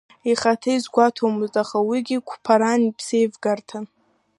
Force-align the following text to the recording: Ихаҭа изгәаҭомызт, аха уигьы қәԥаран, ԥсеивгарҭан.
Ихаҭа 0.31 0.71
изгәаҭомызт, 0.77 1.55
аха 1.63 1.77
уигьы 1.87 2.17
қәԥаран, 2.27 2.81
ԥсеивгарҭан. 2.97 3.85